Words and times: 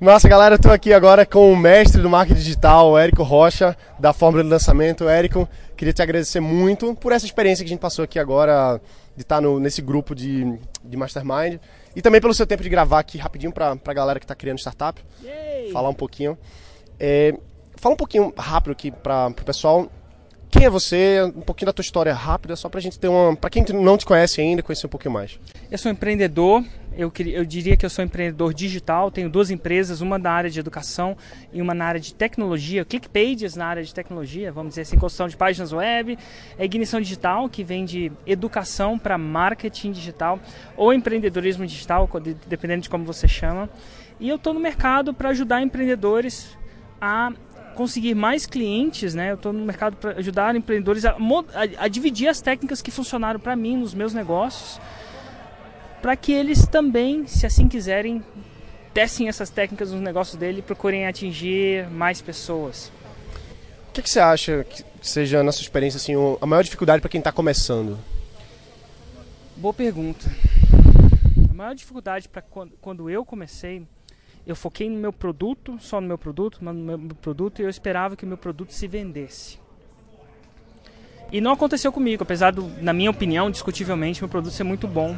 Massa, 0.00 0.28
galera, 0.28 0.54
estou 0.54 0.70
aqui 0.70 0.92
agora 0.92 1.26
com 1.26 1.52
o 1.52 1.56
mestre 1.56 2.00
do 2.00 2.08
marketing 2.08 2.38
digital, 2.38 2.96
Érico 2.96 3.24
Rocha, 3.24 3.76
da 3.98 4.12
Fórmula 4.12 4.44
de 4.44 4.48
Lançamento. 4.48 5.08
Érico, 5.08 5.48
queria 5.76 5.92
te 5.92 6.00
agradecer 6.00 6.38
muito 6.38 6.94
por 6.94 7.10
essa 7.10 7.26
experiência 7.26 7.64
que 7.64 7.68
a 7.68 7.72
gente 7.74 7.80
passou 7.80 8.04
aqui 8.04 8.16
agora, 8.16 8.80
de 9.16 9.22
estar 9.22 9.40
no, 9.40 9.58
nesse 9.58 9.82
grupo 9.82 10.14
de, 10.14 10.56
de 10.84 10.96
Mastermind, 10.96 11.58
e 11.96 12.00
também 12.00 12.20
pelo 12.20 12.32
seu 12.32 12.46
tempo 12.46 12.62
de 12.62 12.68
gravar 12.68 13.00
aqui 13.00 13.18
rapidinho 13.18 13.50
para 13.50 13.76
a 13.84 13.92
galera 13.92 14.20
que 14.20 14.24
está 14.24 14.36
criando 14.36 14.60
startup, 14.60 15.04
Yay. 15.20 15.72
falar 15.72 15.88
um 15.88 15.94
pouquinho. 15.94 16.38
É, 17.00 17.34
fala 17.74 17.94
um 17.94 17.98
pouquinho 17.98 18.32
rápido 18.38 18.70
aqui 18.70 18.92
para 18.92 19.26
o 19.26 19.44
pessoal 19.44 19.90
quem 20.50 20.64
é 20.64 20.70
você? 20.70 21.22
Um 21.36 21.42
pouquinho 21.42 21.66
da 21.66 21.72
tua 21.72 21.82
história 21.82 22.12
rápida, 22.14 22.56
só 22.56 22.68
pra 22.68 22.80
gente 22.80 22.98
ter 22.98 23.08
uma. 23.08 23.36
Pra 23.36 23.50
quem 23.50 23.64
não 23.74 23.98
te 23.98 24.06
conhece 24.06 24.40
ainda, 24.40 24.62
conhecer 24.62 24.86
um 24.86 24.90
pouquinho 24.90 25.12
mais. 25.12 25.38
Eu 25.70 25.76
sou 25.76 25.92
empreendedor, 25.92 26.64
eu, 26.98 27.12
eu 27.26 27.44
diria 27.44 27.76
que 27.76 27.86
eu 27.86 27.90
sou 27.90 28.04
empreendedor 28.04 28.52
digital, 28.52 29.08
tenho 29.08 29.30
duas 29.30 29.52
empresas, 29.52 30.00
uma 30.00 30.18
na 30.18 30.32
área 30.32 30.50
de 30.50 30.58
educação 30.58 31.16
e 31.52 31.62
uma 31.62 31.72
na 31.72 31.84
área 31.84 32.00
de 32.00 32.12
tecnologia, 32.12 32.84
ClickPages 32.84 33.54
na 33.54 33.66
área 33.66 33.84
de 33.84 33.94
tecnologia, 33.94 34.50
vamos 34.50 34.70
dizer 34.70 34.82
assim, 34.82 34.98
construção 34.98 35.28
de 35.28 35.36
páginas 35.36 35.72
web, 35.72 36.18
é 36.58 36.64
Ignição 36.64 37.00
Digital, 37.00 37.48
que 37.48 37.62
vem 37.62 37.84
de 37.84 38.10
educação 38.26 38.98
para 38.98 39.16
marketing 39.16 39.92
digital 39.92 40.40
ou 40.76 40.92
empreendedorismo 40.92 41.64
digital, 41.64 42.10
dependendo 42.48 42.82
de 42.82 42.90
como 42.90 43.04
você 43.04 43.28
chama. 43.28 43.70
E 44.18 44.28
eu 44.28 44.34
estou 44.34 44.52
no 44.52 44.58
mercado 44.58 45.14
para 45.14 45.28
ajudar 45.28 45.62
empreendedores 45.62 46.58
a 47.00 47.32
conseguir 47.76 48.16
mais 48.16 48.44
clientes, 48.44 49.14
né? 49.14 49.30
Eu 49.30 49.36
estou 49.36 49.52
no 49.52 49.64
mercado 49.64 49.96
para 49.96 50.18
ajudar 50.18 50.56
empreendedores 50.56 51.04
a, 51.04 51.12
a, 51.12 51.84
a, 51.84 51.86
dividir 51.86 52.26
as 52.26 52.40
técnicas 52.40 52.82
que 52.82 52.90
funcionaram 52.90 53.38
para 53.38 53.54
mim 53.54 53.76
nos 53.76 53.94
meus 53.94 54.12
negócios, 54.12 54.80
para 56.00 56.16
que 56.16 56.32
eles 56.32 56.66
também, 56.66 57.26
se 57.26 57.46
assim 57.46 57.68
quiserem, 57.68 58.22
testem 58.94 59.28
essas 59.28 59.50
técnicas 59.50 59.92
nos 59.92 60.00
negócios 60.00 60.36
dele 60.36 60.60
e 60.60 60.62
procurem 60.62 61.06
atingir 61.06 61.88
mais 61.90 62.20
pessoas. 62.20 62.92
O 63.88 63.92
que, 63.92 64.02
que 64.02 64.10
você 64.10 64.20
acha 64.20 64.64
que 64.64 64.84
seja, 65.02 65.42
na 65.42 65.52
sua 65.52 65.62
experiência, 65.62 65.98
assim, 65.98 66.14
a 66.40 66.46
maior 66.46 66.62
dificuldade 66.62 67.00
para 67.00 67.10
quem 67.10 67.18
está 67.18 67.32
começando? 67.32 67.98
Boa 69.56 69.74
pergunta. 69.74 70.24
A 71.50 71.54
maior 71.54 71.74
dificuldade 71.74 72.28
para 72.28 72.42
quando, 72.42 72.72
quando 72.80 73.10
eu 73.10 73.24
comecei 73.24 73.84
eu 74.48 74.56
foquei 74.56 74.88
no 74.88 74.96
meu 74.96 75.12
produto, 75.12 75.76
só 75.78 76.00
no 76.00 76.08
meu 76.08 76.16
produto, 76.16 76.64
no 76.64 76.72
meu 76.72 76.98
produto, 77.16 77.60
e 77.60 77.64
eu 77.64 77.68
esperava 77.68 78.16
que 78.16 78.24
o 78.24 78.26
meu 78.26 78.38
produto 78.38 78.72
se 78.72 78.88
vendesse. 78.88 79.58
E 81.30 81.38
não 81.38 81.52
aconteceu 81.52 81.92
comigo, 81.92 82.22
apesar 82.22 82.52
do, 82.52 82.66
na 82.82 82.94
minha 82.94 83.10
opinião, 83.10 83.50
discutivelmente, 83.50 84.22
meu 84.22 84.28
produto 84.30 84.54
ser 84.54 84.64
muito 84.64 84.88
bom. 84.88 85.14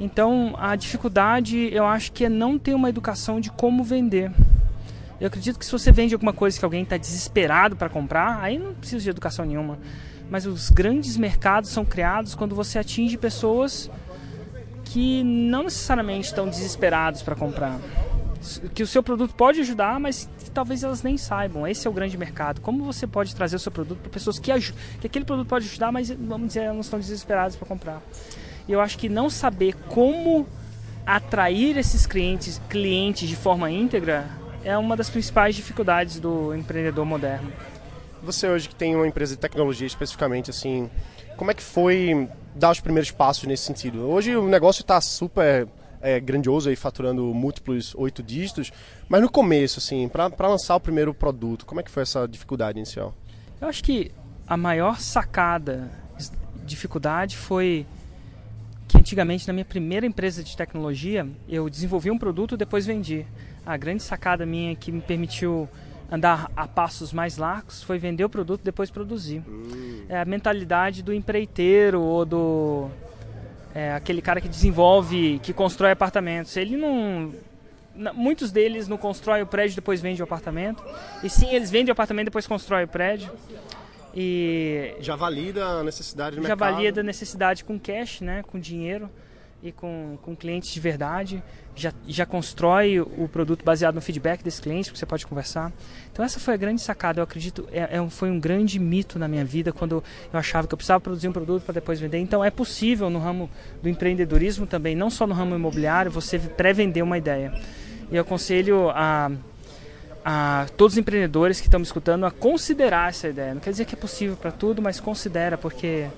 Então, 0.00 0.54
a 0.58 0.74
dificuldade, 0.74 1.68
eu 1.72 1.84
acho 1.84 2.10
que 2.10 2.24
é 2.24 2.28
não 2.28 2.58
ter 2.58 2.74
uma 2.74 2.88
educação 2.88 3.38
de 3.38 3.50
como 3.50 3.84
vender. 3.84 4.32
Eu 5.20 5.26
acredito 5.26 5.58
que 5.58 5.66
se 5.66 5.70
você 5.70 5.92
vende 5.92 6.14
alguma 6.14 6.32
coisa 6.32 6.58
que 6.58 6.64
alguém 6.64 6.82
está 6.82 6.96
desesperado 6.96 7.76
para 7.76 7.90
comprar, 7.90 8.40
aí 8.42 8.58
não 8.58 8.72
precisa 8.72 9.04
de 9.04 9.10
educação 9.10 9.44
nenhuma. 9.44 9.78
Mas 10.30 10.46
os 10.46 10.70
grandes 10.70 11.18
mercados 11.18 11.68
são 11.68 11.84
criados 11.84 12.34
quando 12.34 12.54
você 12.54 12.78
atinge 12.78 13.18
pessoas 13.18 13.90
que 14.84 15.22
não 15.22 15.64
necessariamente 15.64 16.28
estão 16.28 16.48
desesperados 16.48 17.20
para 17.22 17.36
comprar 17.36 17.78
que 18.74 18.82
o 18.82 18.86
seu 18.86 19.02
produto 19.02 19.34
pode 19.34 19.60
ajudar, 19.60 20.00
mas 20.00 20.28
talvez 20.54 20.82
elas 20.82 21.02
nem 21.02 21.16
saibam. 21.16 21.66
Esse 21.66 21.86
é 21.86 21.90
o 21.90 21.92
grande 21.92 22.16
mercado. 22.16 22.60
Como 22.60 22.84
você 22.84 23.06
pode 23.06 23.34
trazer 23.34 23.56
o 23.56 23.58
seu 23.58 23.70
produto 23.70 23.98
para 23.98 24.10
pessoas 24.10 24.38
que, 24.38 24.50
que 25.00 25.06
aquele 25.06 25.24
produto 25.24 25.46
pode 25.46 25.66
ajudar, 25.66 25.92
mas 25.92 26.10
vamos 26.10 26.48
dizer, 26.48 26.60
elas 26.60 26.74
não 26.74 26.80
estão 26.80 26.98
desesperadas 26.98 27.56
para 27.56 27.68
comprar. 27.68 28.02
E 28.68 28.72
eu 28.72 28.80
acho 28.80 28.98
que 28.98 29.08
não 29.08 29.28
saber 29.28 29.74
como 29.88 30.46
atrair 31.06 31.76
esses 31.76 32.06
clientes, 32.06 32.60
clientes 32.68 33.28
de 33.28 33.36
forma 33.36 33.70
íntegra 33.70 34.28
é 34.62 34.76
uma 34.76 34.96
das 34.96 35.08
principais 35.08 35.56
dificuldades 35.56 36.20
do 36.20 36.54
empreendedor 36.54 37.04
moderno. 37.04 37.52
Você 38.22 38.46
hoje 38.46 38.68
que 38.68 38.74
tem 38.74 38.94
uma 38.94 39.08
empresa 39.08 39.34
de 39.34 39.40
tecnologia 39.40 39.86
especificamente, 39.86 40.50
assim, 40.50 40.90
como 41.36 41.50
é 41.50 41.54
que 41.54 41.62
foi 41.62 42.28
dar 42.54 42.70
os 42.70 42.80
primeiros 42.80 43.10
passos 43.10 43.44
nesse 43.44 43.64
sentido? 43.64 44.00
Hoje 44.00 44.36
o 44.36 44.46
negócio 44.46 44.82
está 44.82 45.00
super 45.00 45.66
é, 46.02 46.20
grandioso 46.20 46.68
aí 46.68 46.76
faturando 46.76 47.24
múltiplos 47.34 47.94
oito 47.94 48.22
dígitos, 48.22 48.70
mas 49.08 49.22
no 49.22 49.30
começo, 49.30 49.78
assim, 49.78 50.08
para 50.08 50.48
lançar 50.48 50.76
o 50.76 50.80
primeiro 50.80 51.14
produto, 51.14 51.64
como 51.64 51.80
é 51.80 51.82
que 51.82 51.90
foi 51.90 52.02
essa 52.02 52.28
dificuldade 52.28 52.78
inicial? 52.78 53.14
Eu 53.58 53.68
acho 53.68 53.82
que 53.82 54.10
a 54.46 54.56
maior 54.56 55.00
sacada, 55.00 55.90
dificuldade 56.64 57.36
foi 57.36 57.86
antigamente 59.00 59.46
na 59.48 59.52
minha 59.52 59.64
primeira 59.64 60.06
empresa 60.06 60.44
de 60.44 60.54
tecnologia 60.56 61.26
eu 61.48 61.68
desenvolvi 61.68 62.10
um 62.10 62.18
produto 62.18 62.54
e 62.54 62.58
depois 62.58 62.86
vendi. 62.86 63.26
A 63.64 63.76
grande 63.76 64.02
sacada 64.02 64.44
minha 64.44 64.76
que 64.76 64.92
me 64.92 65.00
permitiu 65.00 65.68
andar 66.10 66.50
a 66.54 66.68
passos 66.68 67.12
mais 67.12 67.38
largos 67.38 67.82
foi 67.82 67.98
vender 67.98 68.24
o 68.24 68.28
produto 68.28 68.60
e 68.60 68.64
depois 68.64 68.90
produzir. 68.90 69.42
Hum. 69.48 70.04
É 70.08 70.20
a 70.20 70.24
mentalidade 70.24 71.02
do 71.02 71.14
empreiteiro 71.14 72.00
ou 72.00 72.24
do 72.24 72.90
é, 73.74 73.94
aquele 73.94 74.20
cara 74.20 74.40
que 74.40 74.48
desenvolve, 74.48 75.38
que 75.42 75.52
constrói 75.52 75.92
apartamentos. 75.92 76.56
Ele 76.56 76.76
não. 76.76 77.32
Muitos 78.14 78.52
deles 78.52 78.86
não 78.86 78.96
constroem 78.96 79.42
o 79.42 79.46
prédio 79.46 79.76
depois 79.76 80.00
vende 80.00 80.22
o 80.22 80.24
apartamento. 80.24 80.82
E 81.22 81.30
sim, 81.30 81.54
eles 81.54 81.70
vendem 81.70 81.90
o 81.90 81.92
apartamento 81.92 82.26
depois 82.26 82.46
constroem 82.46 82.84
o 82.84 82.88
prédio. 82.88 83.30
E 84.14 84.94
já 85.00 85.16
valida 85.16 85.64
a 85.64 85.84
necessidade 85.84 86.36
do 86.36 86.42
já 86.42 86.48
mercado. 86.48 86.68
Já 86.68 86.74
valida 86.76 87.00
a 87.00 87.04
necessidade 87.04 87.64
com 87.64 87.78
cash, 87.78 88.20
né, 88.20 88.42
com 88.42 88.58
dinheiro 88.58 89.08
e 89.62 89.70
com, 89.70 90.18
com 90.22 90.34
clientes 90.34 90.70
de 90.70 90.80
verdade. 90.80 91.42
Já, 91.76 91.92
já 92.06 92.26
constrói 92.26 93.00
o 93.00 93.28
produto 93.30 93.64
baseado 93.64 93.94
no 93.94 94.00
feedback 94.00 94.42
desse 94.42 94.60
cliente, 94.60 94.92
que 94.92 94.98
você 94.98 95.06
pode 95.06 95.26
conversar. 95.26 95.72
Então 96.12 96.24
essa 96.24 96.40
foi 96.40 96.54
a 96.54 96.56
grande 96.56 96.80
sacada. 96.80 97.20
Eu 97.20 97.24
acredito, 97.24 97.68
é, 97.70 97.96
é, 97.96 98.10
foi 98.10 98.30
um 98.30 98.40
grande 98.40 98.78
mito 98.78 99.18
na 99.18 99.28
minha 99.28 99.44
vida 99.44 99.72
quando 99.72 100.02
eu 100.32 100.38
achava 100.38 100.66
que 100.66 100.74
eu 100.74 100.76
precisava 100.76 101.00
produzir 101.00 101.28
um 101.28 101.32
produto 101.32 101.62
para 101.62 101.74
depois 101.74 102.00
vender. 102.00 102.18
Então 102.18 102.44
é 102.44 102.50
possível 102.50 103.08
no 103.08 103.18
ramo 103.18 103.48
do 103.82 103.88
empreendedorismo 103.88 104.66
também, 104.66 104.94
não 104.96 105.10
só 105.10 105.26
no 105.26 105.34
ramo 105.34 105.54
imobiliário, 105.54 106.10
você 106.10 106.38
pré-vender 106.38 107.02
uma 107.02 107.16
ideia. 107.16 107.52
E 108.10 108.16
eu 108.16 108.22
aconselho 108.22 108.90
a, 108.90 109.30
a 110.24 110.66
todos 110.76 110.94
os 110.94 110.98
empreendedores 110.98 111.60
que 111.60 111.66
estão 111.66 111.80
me 111.80 111.86
escutando 111.86 112.26
a 112.26 112.30
considerar 112.30 113.10
essa 113.10 113.28
ideia. 113.28 113.54
Não 113.54 113.60
quer 113.60 113.70
dizer 113.70 113.84
que 113.84 113.94
é 113.94 113.98
possível 113.98 114.36
para 114.36 114.50
tudo, 114.50 114.82
mas 114.82 115.00
considera, 115.00 115.56
porque 115.56 116.08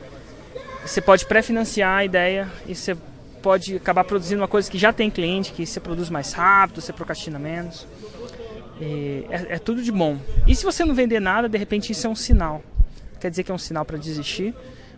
você 0.85 1.01
pode 1.01 1.27
pré-financiar 1.27 1.99
a 1.99 2.05
ideia 2.05 2.51
e 2.67 2.75
você 2.75 2.97
pode 3.43 3.77
acabar 3.77 4.05
produzindo 4.05 4.41
uma 4.41 4.49
coisa 4.49 4.71
que 4.71 4.79
já 4.79 4.93
tem 4.93 5.11
cliente, 5.11 5.53
que 5.53 5.67
você 5.67 5.81
produz 5.81 6.09
mais 6.09 6.33
rápido, 6.33 6.81
você 6.81 6.93
procrastina 6.93 7.39
menos. 7.39 7.87
É, 8.81 9.55
é, 9.55 9.59
tudo 9.59 9.83
de 9.83 9.93
bom. 9.93 10.19
E 10.47 10.55
se 10.57 10.65
você 10.65 10.85
não 10.85 10.95
vender 10.95 11.21
nada, 11.21 11.49
de 11.49 11.57
repente 11.57 11.93
isso 11.93 12.07
é 12.07 12.11
um 12.11 12.17
sinal. 12.17 12.63
Quer 13.21 13.31
dizer 13.31 13.45
que 13.45 13.53
é 13.53 13.55
um 13.55 13.59
sinal 13.59 13.85
para 13.85 13.97
desistir, 13.97 14.53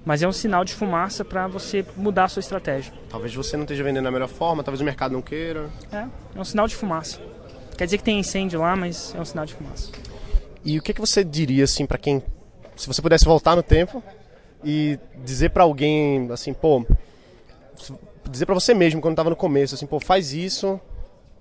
mas 0.06 0.22
é 0.22 0.28
um 0.28 0.32
sinal 0.32 0.65
de 0.65 0.75
fumaça 0.75 1.25
para 1.25 1.47
você 1.47 1.84
mudar 1.97 2.25
a 2.25 2.28
sua 2.28 2.41
estratégia. 2.41 2.92
Talvez 3.10 3.34
você 3.34 3.56
não 3.56 3.65
esteja 3.65 3.82
vendendo 3.82 4.04
da 4.04 4.10
melhor 4.10 4.28
forma, 4.28 4.62
talvez 4.62 4.81
o 4.81 4.84
mercado 4.84 5.12
não 5.12 5.21
queira. 5.21 5.69
É, 5.92 6.06
é 6.34 6.41
um 6.41 6.44
sinal 6.44 6.66
de 6.66 6.75
fumaça. 6.75 7.21
Quer 7.76 7.84
dizer 7.84 7.98
que 7.98 8.04
tem 8.04 8.18
incêndio 8.18 8.60
lá, 8.60 8.76
mas 8.76 9.14
é 9.14 9.20
um 9.20 9.24
sinal 9.24 9.44
de 9.44 9.54
fumaça. 9.54 9.90
E 10.64 10.78
o 10.78 10.82
que, 10.82 10.94
que 10.94 11.00
você 11.00 11.22
diria 11.24 11.64
assim 11.64 11.84
para 11.84 11.98
quem, 11.98 12.22
se 12.76 12.86
você 12.86 13.02
pudesse 13.02 13.24
voltar 13.24 13.56
no 13.56 13.62
tempo 13.62 14.02
e 14.64 14.98
dizer 15.24 15.50
para 15.50 15.64
alguém 15.64 16.30
assim, 16.32 16.54
pô, 16.54 16.86
dizer 18.30 18.46
para 18.46 18.54
você 18.54 18.72
mesmo, 18.72 19.00
quando 19.00 19.12
estava 19.12 19.30
no 19.30 19.36
começo, 19.36 19.74
assim, 19.74 19.86
pô, 19.86 20.00
faz 20.00 20.32
isso, 20.32 20.80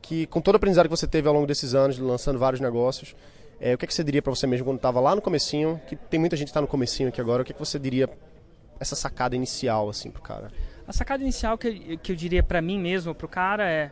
que 0.02 0.26
com 0.28 0.42
todo 0.42 0.56
o 0.56 0.58
aprendizado 0.58 0.86
que 0.86 0.92
você 0.92 1.08
teve 1.08 1.28
ao 1.28 1.34
longo 1.34 1.48
desses 1.48 1.74
anos, 1.74 1.98
lançando 1.98 2.38
vários 2.38 2.60
negócios, 2.60 3.16
é, 3.60 3.74
o 3.74 3.78
que, 3.78 3.86
é 3.86 3.88
que 3.88 3.94
você 3.94 4.04
diria 4.04 4.22
para 4.22 4.36
você 4.36 4.46
mesmo 4.46 4.66
quando 4.66 4.78
estava 4.78 5.00
lá 5.00 5.16
no 5.16 5.22
comecinho, 5.22 5.80
que 5.88 5.96
tem 5.96 6.20
muita 6.20 6.36
gente 6.36 6.48
que 6.48 6.52
está 6.52 6.62
no 6.62 6.68
comecinho 6.68 7.10
aqui 7.10 7.22
agora, 7.22 7.44
o 7.44 7.46
que, 7.46 7.52
é 7.52 7.56
que 7.56 7.60
você 7.60 7.80
diria, 7.80 8.10
essa 8.80 8.96
sacada 8.96 9.36
inicial, 9.36 9.90
assim, 9.90 10.12
pro 10.12 10.22
cara? 10.22 10.52
A 10.86 10.92
sacada 10.92 11.24
inicial 11.24 11.58
que, 11.58 11.96
que 11.98 12.12
eu 12.12 12.16
diria 12.16 12.44
para 12.44 12.62
mim 12.62 12.78
mesmo, 12.78 13.16
pro 13.16 13.28
cara, 13.30 13.70
é 13.70 13.92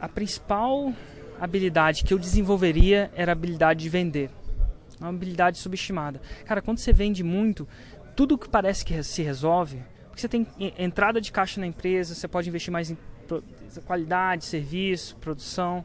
a 0.00 0.08
principal 0.08 0.92
habilidade 1.40 2.04
que 2.04 2.12
eu 2.12 2.18
desenvolveria 2.18 3.10
era 3.14 3.32
a 3.32 3.34
habilidade 3.34 3.82
de 3.82 3.88
vender. 3.88 4.30
Uma 5.00 5.10
habilidade 5.10 5.58
subestimada. 5.58 6.20
Cara, 6.44 6.62
quando 6.62 6.78
você 6.78 6.92
vende 6.92 7.22
muito, 7.22 7.68
tudo 8.14 8.38
que 8.38 8.48
parece 8.48 8.84
que 8.84 9.02
se 9.02 9.22
resolve, 9.22 9.82
porque 10.08 10.20
você 10.20 10.28
tem 10.28 10.46
entrada 10.78 11.20
de 11.20 11.30
caixa 11.30 11.60
na 11.60 11.66
empresa, 11.66 12.14
você 12.14 12.26
pode 12.26 12.48
investir 12.48 12.72
mais 12.72 12.90
em 12.90 12.96
qualidade, 13.84 14.44
serviço, 14.44 15.16
produção. 15.16 15.84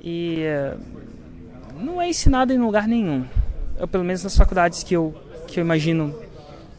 E 0.00 0.42
eh, 0.42 0.76
não 1.80 2.00
é 2.00 2.08
ensinado 2.08 2.52
em 2.52 2.58
lugar 2.58 2.86
nenhum. 2.86 3.26
Eu, 3.78 3.88
pelo 3.88 4.04
menos 4.04 4.22
nas 4.22 4.36
faculdades 4.36 4.82
que 4.82 4.94
eu, 4.94 5.14
que 5.48 5.58
eu 5.58 5.64
imagino, 5.64 6.14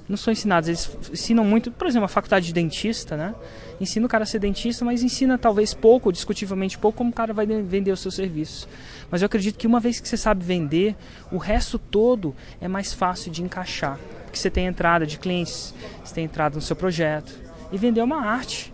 não 0.07 0.17
são 0.17 0.31
ensinados. 0.31 0.69
Eles 0.69 0.97
ensinam 1.11 1.43
muito, 1.43 1.71
por 1.71 1.87
exemplo, 1.87 2.05
a 2.05 2.09
faculdade 2.09 2.47
de 2.47 2.53
dentista, 2.53 3.15
né? 3.17 3.35
Ensina 3.79 4.05
o 4.05 4.09
cara 4.09 4.23
a 4.23 4.27
ser 4.27 4.39
dentista, 4.39 4.85
mas 4.85 5.03
ensina 5.03 5.37
talvez 5.37 5.73
pouco, 5.73 6.11
discutivelmente 6.11 6.77
pouco, 6.77 6.97
como 6.97 7.09
o 7.09 7.13
cara 7.13 7.33
vai 7.33 7.45
vender 7.45 7.91
os 7.91 7.99
seus 7.99 8.15
serviços. 8.15 8.67
Mas 9.11 9.21
eu 9.21 9.25
acredito 9.25 9.57
que 9.57 9.67
uma 9.67 9.79
vez 9.79 9.99
que 9.99 10.07
você 10.07 10.17
sabe 10.17 10.43
vender, 10.43 10.95
o 11.31 11.37
resto 11.37 11.77
todo 11.77 12.35
é 12.61 12.67
mais 12.67 12.93
fácil 12.93 13.31
de 13.31 13.43
encaixar 13.43 13.99
que 14.35 14.39
você 14.39 14.49
tem 14.49 14.67
entrada 14.67 15.07
de 15.07 15.17
clientes, 15.17 15.73
você 16.03 16.13
tem 16.13 16.25
entrada 16.25 16.55
no 16.55 16.61
seu 16.61 16.75
projeto. 16.75 17.33
E 17.71 17.77
vender 17.77 18.01
é 18.01 18.03
uma 18.03 18.23
arte. 18.25 18.73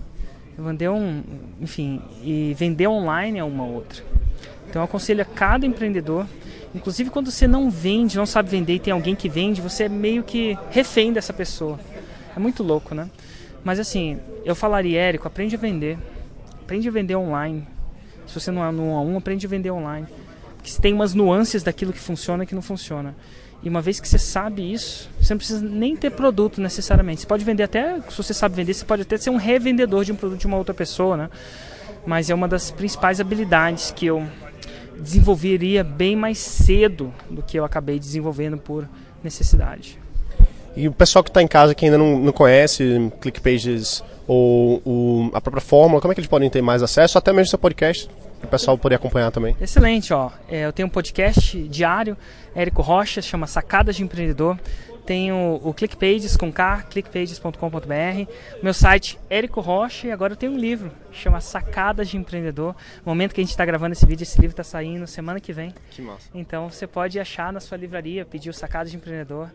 Vender 0.57 0.89
um, 0.89 1.23
enfim, 1.61 2.01
e 2.21 2.53
vender 2.57 2.87
online 2.87 3.39
é 3.39 3.43
uma 3.43 3.63
outra. 3.63 4.03
Então 4.69 4.81
eu 4.81 4.85
aconselho 4.85 5.21
a 5.21 5.25
cada 5.25 5.65
empreendedor, 5.65 6.25
inclusive 6.73 7.09
quando 7.09 7.29
você 7.29 7.47
não 7.47 7.69
vende, 7.69 8.17
não 8.17 8.25
sabe 8.25 8.49
vender 8.49 8.75
e 8.75 8.79
tem 8.79 8.93
alguém 8.93 9.15
que 9.15 9.27
vende, 9.27 9.61
você 9.61 9.83
é 9.83 9.89
meio 9.89 10.23
que 10.23 10.57
refém 10.69 11.11
dessa 11.11 11.33
pessoa. 11.33 11.79
É 12.35 12.39
muito 12.39 12.63
louco, 12.63 12.95
né? 12.95 13.09
Mas 13.63 13.79
assim, 13.79 14.19
eu 14.45 14.55
falaria, 14.55 14.99
Érico, 14.99 15.27
aprende 15.27 15.55
a 15.55 15.59
vender. 15.59 15.97
Aprende 16.61 16.87
a 16.87 16.91
vender 16.91 17.15
online. 17.15 17.67
Se 18.25 18.39
você 18.39 18.49
não 18.49 18.65
é 18.65 18.71
no 18.71 18.83
1 18.83 18.95
a 18.95 19.01
1, 19.01 19.17
aprende 19.17 19.45
a 19.45 19.49
vender 19.49 19.71
online. 19.71 20.07
Porque 20.55 20.71
tem 20.81 20.93
umas 20.93 21.13
nuances 21.13 21.63
daquilo 21.63 21.91
que 21.91 21.99
funciona 21.99 22.43
e 22.43 22.47
que 22.47 22.55
não 22.55 22.61
funciona. 22.61 23.15
E 23.63 23.69
uma 23.69 23.81
vez 23.81 23.99
que 23.99 24.07
você 24.07 24.17
sabe 24.17 24.73
isso, 24.73 25.09
você 25.19 25.33
não 25.33 25.37
precisa 25.37 25.63
nem 25.63 25.95
ter 25.95 26.11
produto 26.11 26.59
necessariamente. 26.59 27.21
Você 27.21 27.27
pode 27.27 27.43
vender 27.43 27.63
até, 27.63 27.99
se 28.09 28.17
você 28.17 28.33
sabe 28.33 28.55
vender, 28.55 28.73
você 28.73 28.85
pode 28.85 29.03
até 29.03 29.17
ser 29.17 29.29
um 29.29 29.35
revendedor 29.35 30.03
de 30.03 30.11
um 30.11 30.15
produto 30.15 30.39
de 30.39 30.47
uma 30.47 30.57
outra 30.57 30.73
pessoa, 30.73 31.15
né? 31.15 31.29
Mas 32.05 32.29
é 32.29 32.35
uma 32.35 32.47
das 32.47 32.71
principais 32.71 33.19
habilidades 33.19 33.91
que 33.91 34.05
eu 34.05 34.27
desenvolveria 34.99 35.83
bem 35.83 36.15
mais 36.15 36.37
cedo 36.37 37.13
do 37.29 37.41
que 37.41 37.57
eu 37.57 37.65
acabei 37.65 37.99
desenvolvendo 37.99 38.57
por 38.57 38.87
necessidade. 39.23 39.99
E 40.75 40.87
o 40.87 40.91
pessoal 40.91 41.23
que 41.23 41.29
está 41.29 41.41
em 41.41 41.47
casa 41.47 41.75
que 41.75 41.85
ainda 41.85 41.97
não, 41.97 42.19
não 42.19 42.31
conhece 42.31 43.11
ClickPages 43.19 44.03
ou 44.27 44.81
o, 44.85 45.29
a 45.33 45.41
própria 45.41 45.61
fórmula, 45.61 45.99
como 45.99 46.11
é 46.11 46.15
que 46.15 46.21
eles 46.21 46.29
podem 46.29 46.49
ter 46.49 46.61
mais 46.61 46.81
acesso? 46.81 47.17
Até 47.17 47.33
mesmo 47.33 47.49
seu 47.49 47.59
podcast, 47.59 48.09
para 48.39 48.47
o 48.47 48.49
pessoal 48.49 48.77
poder 48.77 48.95
acompanhar 48.95 49.31
também. 49.31 49.55
Excelente, 49.59 50.13
ó. 50.13 50.31
É, 50.47 50.65
eu 50.65 50.71
tenho 50.71 50.87
um 50.87 50.91
podcast 50.91 51.57
diário, 51.67 52.15
Érico 52.55 52.81
Rocha, 52.81 53.21
chama 53.21 53.47
Sacadas 53.47 53.95
de 53.95 54.03
Empreendedor. 54.03 54.57
Tenho 55.05 55.59
o 55.63 55.73
ClickPages 55.73 56.37
com 56.37 56.51
K, 56.53 56.83
clickpages.com.br. 56.83 58.31
Meu 58.61 58.73
site, 58.73 59.19
Érico 59.29 59.59
Rocha, 59.59 60.07
e 60.07 60.11
agora 60.11 60.33
eu 60.33 60.37
tenho 60.37 60.53
um 60.53 60.57
livro, 60.57 60.91
chama 61.11 61.41
Sacadas 61.41 62.07
de 62.07 62.17
Empreendedor. 62.17 62.75
No 63.03 63.11
momento 63.11 63.33
que 63.33 63.41
a 63.41 63.43
gente 63.43 63.51
está 63.51 63.65
gravando 63.65 63.93
esse 63.93 64.05
vídeo, 64.05 64.23
esse 64.23 64.39
livro 64.39 64.53
está 64.53 64.63
saindo 64.63 65.05
semana 65.07 65.39
que 65.39 65.51
vem. 65.51 65.73
Que 65.89 66.01
massa. 66.01 66.29
Então 66.33 66.69
você 66.69 66.85
pode 66.85 67.19
achar 67.19 67.51
na 67.51 67.59
sua 67.59 67.77
livraria, 67.77 68.23
pedir 68.23 68.49
o 68.49 68.53
Sacadas 68.53 68.91
de 68.91 68.97
Empreendedor, 68.97 69.49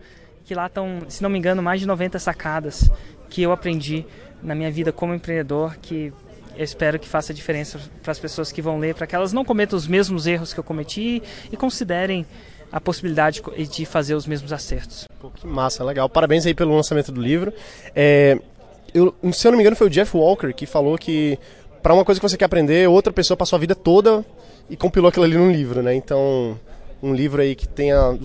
que 0.47 0.55
lá 0.55 0.67
estão, 0.67 1.01
se 1.09 1.23
não 1.23 1.29
me 1.29 1.39
engano, 1.39 1.61
mais 1.61 1.81
de 1.81 1.87
90 1.87 2.19
sacadas 2.21 2.91
que 3.29 3.43
eu 3.43 3.51
aprendi 3.51 4.07
na 4.41 4.55
minha 4.55 4.71
vida 4.71 4.93
como 4.93 5.13
empreendedor, 5.13 5.77
que 5.83 6.13
eu 6.57 6.65
espero 6.65 6.99
que 6.99 7.09
faça 7.09 7.35
diferença 7.35 7.81
para 8.01 8.13
as 8.13 8.19
pessoas 8.19 8.53
que 8.53 8.63
vão 8.63 8.79
ler, 8.79 8.95
para 8.95 9.07
que 9.09 9.15
elas 9.15 9.33
não 9.33 9.45
cometam 9.45 9.77
os 9.77 9.89
mesmos 9.89 10.27
erros 10.27 10.55
que 10.55 10.61
eu 10.61 10.65
cometi 10.65 11.21
e 11.51 11.57
considerem 11.57 12.25
a 12.71 12.81
possibilidade 12.81 13.43
de 13.69 13.85
fazer 13.85 14.15
os 14.15 14.27
mesmos 14.27 14.53
acertos. 14.53 15.07
Pô, 15.21 15.31
que 15.31 15.47
massa, 15.47 15.83
legal. 15.83 16.09
Parabéns 16.09 16.47
aí 16.47 16.55
pelo 16.55 16.75
lançamento 16.75 17.11
do 17.11 17.21
livro. 17.21 17.53
É, 17.95 18.39
eu, 18.95 19.15
se 19.33 19.47
eu 19.47 19.51
não 19.51 19.57
me 19.57 19.63
engano, 19.63 19.77
foi 19.77 19.89
o 19.89 19.91
Jeff 19.91 20.17
Walker 20.17 20.53
que 20.53 20.65
falou 20.65 20.97
que 20.97 21.39
para 21.83 21.93
uma 21.93 22.05
coisa 22.05 22.21
que 22.21 22.29
você 22.29 22.37
quer 22.37 22.45
aprender, 22.45 22.89
outra 22.89 23.13
pessoa 23.13 23.37
passou 23.37 23.57
a 23.57 23.61
vida 23.61 23.75
toda 23.75 24.25
e 24.71 24.77
compilou 24.77 25.09
aquilo 25.09 25.25
ali 25.25 25.37
num 25.37 25.51
livro, 25.51 25.83
né? 25.83 25.95
Então, 25.95 26.59
um 27.03 27.13
livro 27.13 27.43
aí 27.43 27.55
que 27.55 27.67
tenha 27.67 28.17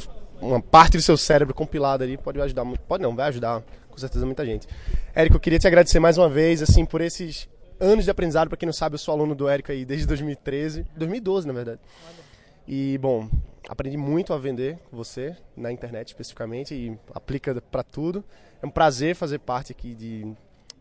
uma 0.42 0.62
parte 0.62 0.98
do 0.98 1.04
seu 1.04 1.16
cérebro 1.16 1.54
compilada 1.54 2.04
ali 2.04 2.18
pode 2.18 2.42
ajudar 2.42 2.66
muito. 2.66 2.82
Pode 2.82 3.04
não, 3.04 3.16
vai 3.16 3.28
ajudar 3.30 3.64
com 3.90 3.98
certeza 3.98 4.26
muita 4.26 4.46
gente. 4.46 4.68
Érico, 5.14 5.36
eu 5.36 5.40
queria 5.40 5.60
te 5.60 5.68
agradecer 5.68 6.00
mais 6.00 6.18
uma 6.18 6.28
vez, 6.28 6.62
assim, 6.62 6.86
por 6.86 7.02
esses 7.02 7.48
anos 7.80 8.06
de 8.06 8.12
aprendizado. 8.12 8.48
Para 8.48 8.58
quem 8.58 8.66
não 8.66 8.74
sabe, 8.74 8.96
eu 8.96 9.00
sou 9.00 9.14
aluno 9.14 9.36
do 9.36 9.48
Érico 9.48 9.72
aí 9.72 9.86
desde 9.86 10.08
2013, 10.08 10.86
2012 10.96 11.48
na 11.48 11.54
verdade. 11.54 11.80
E, 12.68 12.98
bom, 12.98 13.30
aprendi 13.68 13.98
muito 13.98 14.34
a 14.34 14.38
vender 14.38 14.78
com 14.90 14.98
você, 14.98 15.36
na 15.56 15.72
internet 15.72 16.10
especificamente, 16.10 16.74
e 16.74 16.98
aplica 17.14 17.60
para 17.62 17.84
tudo. 17.84 18.24
É 18.62 18.66
um 18.66 18.70
prazer 18.70 19.16
fazer 19.16 19.40
parte 19.40 19.72
aqui 19.72 19.94
de, 19.94 20.32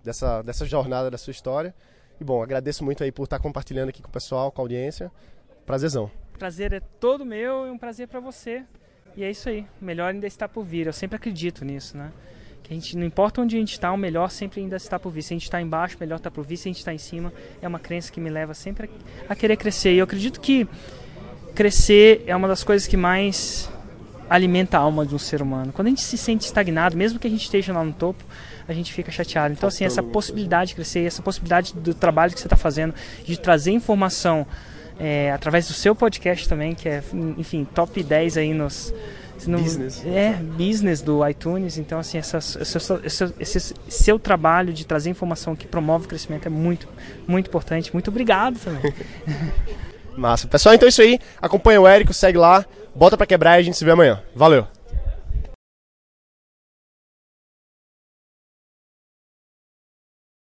dessa, 0.04 0.42
dessa 0.42 0.64
jornada 0.64 1.10
da 1.10 1.18
sua 1.18 1.30
história. 1.30 1.74
E, 2.20 2.24
bom, 2.24 2.42
agradeço 2.42 2.84
muito 2.84 3.02
aí 3.02 3.10
por 3.10 3.24
estar 3.24 3.38
compartilhando 3.38 3.88
aqui 3.88 4.02
com 4.02 4.08
o 4.08 4.12
pessoal, 4.12 4.52
com 4.52 4.60
a 4.60 4.64
audiência. 4.64 5.10
Prazerzão. 5.64 6.10
Prazer 6.38 6.72
é 6.72 6.80
todo 6.80 7.24
meu 7.24 7.66
e 7.66 7.70
um 7.70 7.78
prazer 7.78 8.08
para 8.08 8.20
você. 8.20 8.64
E 9.16 9.24
é 9.24 9.30
isso 9.30 9.48
aí. 9.48 9.66
O 9.80 9.84
melhor 9.84 10.12
ainda 10.12 10.26
está 10.26 10.48
por 10.48 10.64
vir. 10.64 10.86
Eu 10.86 10.92
sempre 10.92 11.16
acredito 11.16 11.64
nisso, 11.64 11.96
né? 11.96 12.10
Que 12.62 12.72
a 12.72 12.74
gente, 12.74 12.96
não 12.96 13.04
importa 13.04 13.40
onde 13.40 13.56
a 13.56 13.58
gente 13.58 13.72
está, 13.72 13.92
o 13.92 13.96
melhor 13.96 14.30
sempre 14.30 14.60
ainda 14.60 14.76
está 14.76 14.98
por 14.98 15.10
vir. 15.10 15.22
Se 15.22 15.34
a 15.34 15.36
gente 15.36 15.44
está 15.44 15.60
embaixo, 15.60 15.96
o 15.96 16.00
melhor 16.00 16.16
está 16.16 16.30
por 16.30 16.44
vir. 16.44 16.56
Se 16.56 16.68
a 16.68 16.70
gente 16.70 16.78
está 16.78 16.94
em 16.94 16.98
cima, 16.98 17.32
é 17.60 17.68
uma 17.68 17.78
crença 17.78 18.12
que 18.12 18.20
me 18.20 18.30
leva 18.30 18.54
sempre 18.54 18.88
a, 19.28 19.32
a 19.32 19.36
querer 19.36 19.56
crescer. 19.56 19.92
E 19.94 19.98
eu 19.98 20.04
acredito 20.04 20.40
que 20.40 20.66
crescer 21.54 22.22
é 22.26 22.34
uma 22.34 22.48
das 22.48 22.62
coisas 22.62 22.86
que 22.86 22.96
mais 22.96 23.70
alimenta 24.28 24.78
a 24.78 24.80
alma 24.80 25.04
de 25.04 25.12
um 25.12 25.18
ser 25.18 25.42
humano. 25.42 25.72
Quando 25.72 25.88
a 25.88 25.90
gente 25.90 26.02
se 26.02 26.16
sente 26.16 26.44
estagnado, 26.44 26.96
mesmo 26.96 27.18
que 27.18 27.26
a 27.26 27.30
gente 27.30 27.42
esteja 27.42 27.72
lá 27.72 27.82
no 27.82 27.92
topo, 27.92 28.22
a 28.68 28.72
gente 28.72 28.92
fica 28.92 29.10
chateado. 29.10 29.52
Então, 29.52 29.68
assim, 29.68 29.84
essa 29.84 30.02
possibilidade 30.02 30.68
de 30.68 30.74
crescer, 30.76 31.00
essa 31.00 31.20
possibilidade 31.20 31.74
do 31.74 31.92
trabalho 31.92 32.32
que 32.32 32.38
você 32.38 32.46
está 32.46 32.56
fazendo, 32.56 32.94
de 33.24 33.36
trazer 33.38 33.72
informação 33.72 34.46
é, 35.00 35.32
através 35.32 35.66
do 35.66 35.72
seu 35.72 35.94
podcast 35.94 36.46
também, 36.46 36.74
que 36.74 36.86
é, 36.86 37.02
enfim, 37.38 37.64
top 37.64 38.02
10 38.02 38.36
aí 38.36 38.52
nos. 38.52 38.92
No, 39.46 39.58
business. 39.58 40.04
É, 40.04 40.34
business 40.34 41.00
do 41.00 41.26
iTunes. 41.26 41.78
Então, 41.78 41.98
assim, 41.98 42.18
essa, 42.18 42.36
essa, 42.36 43.00
esse, 43.02 43.34
esse 43.40 43.74
seu 43.88 44.18
trabalho 44.18 44.70
de 44.70 44.84
trazer 44.84 45.08
informação 45.08 45.56
que 45.56 45.66
promove 45.66 46.04
o 46.04 46.08
crescimento 46.08 46.44
é 46.44 46.50
muito, 46.50 46.86
muito 47.26 47.46
importante. 47.46 47.90
Muito 47.94 48.08
obrigado 48.08 48.58
também. 48.58 48.92
Massa. 50.14 50.46
Pessoal, 50.46 50.74
então 50.74 50.86
é 50.86 50.90
isso 50.90 51.00
aí. 51.00 51.18
Acompanha 51.40 51.80
o 51.80 51.88
Érico, 51.88 52.12
segue 52.12 52.36
lá. 52.36 52.66
Bota 52.94 53.16
pra 53.16 53.24
quebrar 53.24 53.56
e 53.56 53.60
a 53.60 53.62
gente 53.62 53.78
se 53.78 53.84
vê 53.84 53.92
amanhã. 53.92 54.20
Valeu! 54.36 54.79